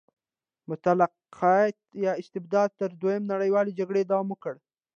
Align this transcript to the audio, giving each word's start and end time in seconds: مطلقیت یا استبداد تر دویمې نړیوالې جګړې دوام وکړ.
مطلقیت 0.69 1.77
یا 2.05 2.13
استبداد 2.21 2.69
تر 2.79 2.89
دویمې 3.01 3.29
نړیوالې 3.33 3.77
جګړې 3.79 4.01
دوام 4.05 4.27
وکړ. 4.29 4.55